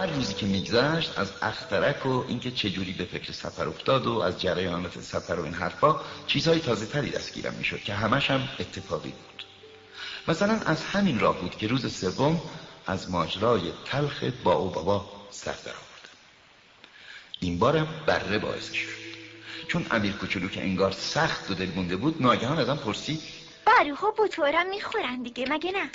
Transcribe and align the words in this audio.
هر 0.00 0.06
روزی 0.06 0.34
که 0.34 0.46
میگذشت 0.46 1.18
از 1.18 1.32
اخترک 1.42 2.06
و 2.06 2.24
اینکه 2.28 2.50
چجوری 2.50 2.92
به 2.92 3.04
فکر 3.04 3.32
سفر 3.32 3.68
افتاد 3.68 4.06
و 4.06 4.18
از 4.18 4.40
جریانات 4.40 5.00
سفر 5.00 5.34
و 5.34 5.44
این 5.44 5.54
حرفا 5.54 6.00
چیزهای 6.26 6.60
تازه 6.60 6.86
تری 6.86 7.10
دستگیرم 7.10 7.54
می‌شد 7.54 7.82
که 7.82 7.94
همش 7.94 8.30
هم 8.30 8.48
اتفاقی 8.60 9.08
بود. 9.08 9.44
مثلا 10.28 10.60
از 10.66 10.82
همین 10.82 11.20
راه 11.20 11.40
بود 11.40 11.56
که 11.56 11.66
روز 11.66 11.94
سوم 11.94 12.40
از 12.86 13.10
ماجرای 13.10 13.72
تلخ 13.84 14.24
با 14.44 14.52
او 14.52 14.70
بابا 14.70 15.12
سر 15.30 15.52
در 15.52 15.70
آوردم 15.70 16.16
این 17.40 17.58
بارم 17.58 17.88
بره 18.06 18.38
باعث 18.38 18.72
شد. 18.72 18.88
چون 19.68 19.86
امیر 19.90 20.12
کوچولو 20.12 20.48
که 20.48 20.62
انگار 20.62 20.92
سخت 20.92 21.50
و 21.50 21.54
دلمونده 21.54 21.96
بود 21.96 22.22
ناگهان 22.22 22.58
ازم 22.58 22.76
پرسید. 22.76 23.20
باروها 23.66 24.14
بطورم 24.18 24.70
می‌خورن 24.70 25.22
دیگه 25.22 25.44
مگه 25.50 25.72
نه؟ 25.72 25.90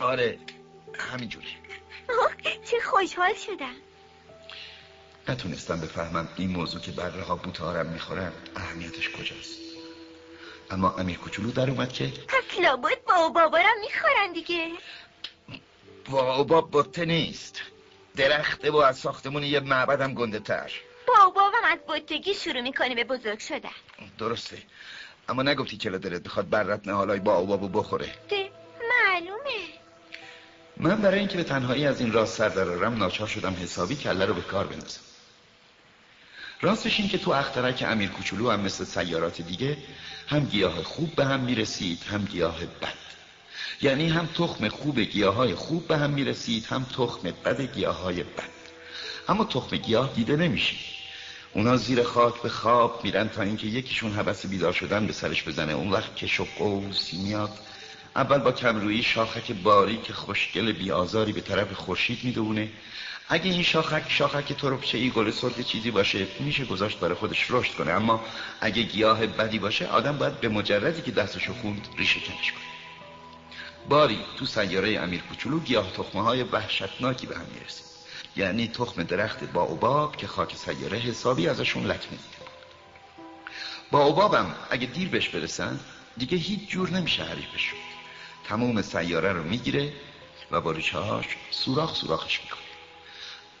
آره 0.00 0.38
همینجوری. 0.98 1.69
چه 2.70 2.80
خوشحال 2.80 3.34
شدم. 3.34 3.74
نتونستم 5.28 5.80
بفهمم 5.80 6.28
این 6.36 6.50
موضوع 6.50 6.80
که 6.80 6.90
بره 6.90 7.22
ها 7.22 7.36
بوتارم 7.36 7.86
می‌خورن 7.86 8.32
اهمیتش 8.56 9.10
کجاست. 9.10 9.60
اما 10.70 10.96
امیر 10.98 11.18
کوچولو 11.18 11.50
در 11.50 11.70
اومد 11.70 11.92
که 11.92 12.06
پس 12.28 12.76
بود 12.76 13.04
با 13.04 13.28
بابارم 13.28 13.80
می‌خورن 13.80 14.32
دیگه. 14.32 14.68
بابا 16.10 16.68
بطه 16.72 17.04
نیست. 17.04 17.60
درخته 18.16 18.70
و 18.70 18.76
از 18.76 18.98
ساختمون 18.98 19.42
یه 19.42 19.60
معبدم 19.60 20.14
گنده 20.14 20.38
تر. 20.38 20.72
بابا 21.06 21.52
از 21.64 21.78
بطگی 21.88 22.34
شروع 22.34 22.60
می‌کنه 22.60 22.94
به 22.94 23.04
بزرگ 23.04 23.38
شدن. 23.38 23.70
درسته. 24.18 24.58
اما 25.28 25.42
نگفتی 25.42 25.76
چرا 25.76 25.98
دلت 25.98 26.22
بخواد 26.22 26.50
برت 26.50 26.86
نهالای 26.88 27.20
با 27.20 27.42
بابو 27.42 27.68
بخوره. 27.68 28.14
ده 28.28 28.49
من 30.82 30.96
برای 30.96 31.18
اینکه 31.18 31.36
به 31.36 31.44
تنهایی 31.44 31.86
از 31.86 32.00
این 32.00 32.12
راست 32.12 32.36
سر 32.36 32.48
درارم 32.48 32.94
ناچار 32.94 33.26
شدم 33.26 33.56
حسابی 33.62 33.96
کله 33.96 34.24
رو 34.24 34.34
به 34.34 34.40
کار 34.40 34.66
بندازم. 34.66 35.00
راستش 36.60 37.00
این 37.00 37.08
که 37.08 37.18
تو 37.18 37.30
اخترک 37.30 37.84
امیر 37.86 38.08
کوچولو 38.10 38.50
هم 38.50 38.60
مثل 38.60 38.84
سیارات 38.84 39.42
دیگه 39.42 39.76
هم 40.28 40.44
گیاه 40.44 40.82
خوب 40.82 41.14
به 41.14 41.24
هم 41.24 41.40
می‌رسید 41.40 42.02
هم 42.02 42.24
گیاه 42.24 42.60
بد. 42.60 42.94
یعنی 43.82 44.08
هم 44.08 44.26
تخم 44.26 44.68
خوب 44.68 45.00
گیاه 45.00 45.34
های 45.34 45.54
خوب 45.54 45.88
به 45.88 45.98
هم 45.98 46.10
می‌رسید 46.10 46.66
هم 46.66 46.86
تخم 46.96 47.30
بد 47.44 47.60
گیاه 47.60 48.02
های 48.02 48.22
بد. 48.22 48.50
اما 49.28 49.44
تخم 49.44 49.76
گیاه 49.76 50.12
دیده 50.14 50.36
نمیشه. 50.36 50.76
اونا 51.52 51.76
زیر 51.76 52.02
خاک 52.02 52.42
به 52.42 52.48
خواب 52.48 53.00
میرن 53.04 53.28
تا 53.28 53.42
اینکه 53.42 53.66
یکیشون 53.66 54.12
حبس 54.12 54.46
بیدار 54.46 54.72
شدن 54.72 55.06
به 55.06 55.12
سرش 55.12 55.44
بزنه. 55.44 55.72
اون 55.72 55.90
وقت 55.90 56.16
که 56.16 56.42
و 56.42 56.46
قوسی 56.58 57.16
میاد. 57.16 57.58
اول 58.16 58.38
با 58.38 58.52
کمرویی 58.52 59.02
شاخک 59.02 59.52
باریک 59.52 60.12
خوشگل 60.12 60.72
بیازاری 60.72 61.32
به 61.32 61.40
طرف 61.40 61.72
خورشید 61.72 62.24
می‌دونه 62.24 62.68
اگه 63.28 63.50
این 63.50 63.62
شاخک 63.62 64.04
شاخک 64.08 64.52
تربچه 64.52 64.98
ای 64.98 65.10
گل 65.10 65.30
سرد 65.30 65.62
چیزی 65.62 65.90
باشه 65.90 66.26
میشه 66.40 66.64
گذاشت 66.64 66.98
برای 66.98 67.14
خودش 67.14 67.46
رشد 67.50 67.74
کنه. 67.74 67.92
اما 67.92 68.24
اگه 68.60 68.82
گیاه 68.82 69.26
بدی 69.26 69.58
باشه 69.58 69.86
آدم 69.86 70.18
باید 70.18 70.40
به 70.40 70.48
مجردی 70.48 71.02
که 71.02 71.10
دستشو 71.10 71.54
خوند 71.54 71.88
ریشه 71.98 72.20
کنش 72.20 72.52
کنه. 72.52 72.62
باری 73.88 74.18
تو 74.38 74.46
سیاره 74.46 75.00
امیر 75.00 75.20
کوچولو 75.20 75.60
گیاه 75.60 75.92
تخمه 75.92 76.22
های 76.22 76.42
وحشتناکی 76.42 77.26
به 77.26 77.36
هم 77.36 77.46
می‌رسید 77.54 77.86
یعنی 78.36 78.68
تخم 78.68 79.02
درخت 79.02 79.44
با 79.44 79.62
اوباب 79.62 80.16
که 80.16 80.26
خاک 80.26 80.56
سیاره 80.56 80.98
حسابی 80.98 81.48
ازشون 81.48 81.82
دیده 81.82 82.20
با 83.90 84.02
اوبابم 84.02 84.54
اگه 84.70 84.86
دیر 84.86 85.08
بهش 85.08 85.28
برسن 85.28 85.80
دیگه 86.16 86.38
هیچ 86.38 86.68
جور 86.68 86.90
نمیشه 86.90 87.24
حریفش 87.24 87.72
تموم 88.48 88.82
سیاره 88.82 89.32
رو 89.32 89.42
می‌گیره 89.42 89.92
و 90.50 90.60
با 90.60 90.72
ریشه 90.72 90.98
سوراخ 91.50 91.94
سوراخش 91.94 92.40
می‌کنه. 92.42 92.60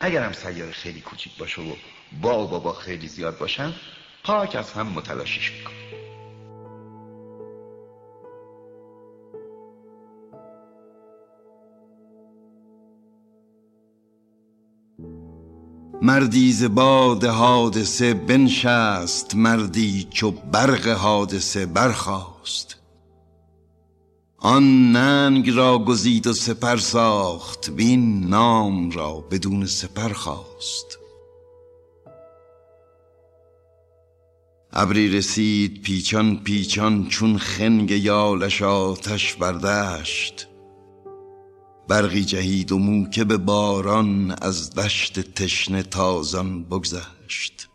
اگر 0.00 0.22
هم 0.22 0.32
سیاره 0.32 0.72
خیلی 0.72 1.00
کوچیک 1.00 1.36
باشه 1.38 1.62
و 1.62 1.74
با 2.22 2.44
و 2.44 2.48
بابا 2.48 2.72
خیلی 2.72 3.08
زیاد 3.08 3.38
باشن 3.38 3.74
پاک 4.24 4.56
از 4.56 4.72
هم 4.72 4.86
متلاشیش 4.86 5.52
می‌کنه. 5.52 5.76
مردی 16.02 16.52
ز 16.52 16.64
باد 16.64 17.24
حادثه 17.24 18.14
بنشست 18.14 19.34
مردی 19.34 20.08
چو 20.10 20.30
برق 20.30 20.86
حادثه 20.86 21.66
برخاست. 21.66 22.79
آن 24.42 24.92
ننگ 24.92 25.50
را 25.50 25.78
گزید 25.78 26.26
و 26.26 26.32
سپر 26.32 26.76
ساخت 26.76 27.70
بین 27.70 28.28
نام 28.28 28.90
را 28.90 29.20
بدون 29.20 29.66
سپر 29.66 30.12
خواست. 30.12 30.98
ابری 34.72 35.08
رسید 35.08 35.82
پیچان 35.82 36.36
پیچان 36.36 37.08
چون 37.08 37.38
خنگ 37.38 37.90
یالش 37.90 38.62
آتش 38.62 39.34
بردشت 39.34 40.48
برقی 41.88 42.24
جهید 42.24 42.72
و 42.72 42.78
موکب 42.78 43.36
باران 43.36 44.36
از 44.42 44.74
دشت 44.74 45.20
تشنه 45.20 45.82
تازان 45.82 46.64
بگذشت. 46.64 47.69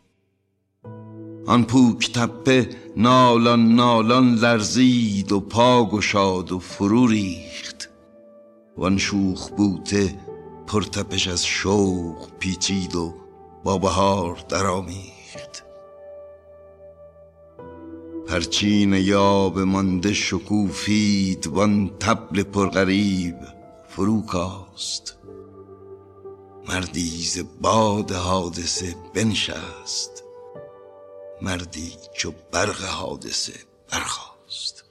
آن 1.48 1.64
پوک 1.64 2.12
تپه 2.12 2.70
نالان 2.98 3.76
نالان 3.76 4.36
لرزید 4.36 5.32
و 5.32 5.40
پا 5.40 5.86
گشاد 5.86 6.52
و 6.52 6.60
فرو 6.60 7.08
ریخت. 7.08 7.90
وان 8.78 8.98
شوخ 8.98 9.50
بوته 9.50 10.16
پرتپش 10.68 11.28
از 11.28 11.46
شوق 11.46 12.30
پیچید 12.40 12.96
و 12.96 13.14
با 13.64 13.78
بهار 13.78 14.46
درآمیخت. 14.50 15.64
پرچین 18.28 18.94
یاب 18.94 19.60
مانده 19.60 20.14
شکوفید 20.14 21.48
وان 21.48 21.92
تبل 22.00 22.44
پرغریب 22.44 23.36
فرو 23.88 24.22
کاست. 24.22 25.18
مردی 26.70 27.24
ز 27.24 27.40
باد 27.62 28.12
حادثه 28.12 28.96
بنشست. 29.14 30.25
مردی 31.42 31.98
چو 32.14 32.34
برق 32.52 32.82
حادثه 32.84 33.54
برخاست. 33.92 34.85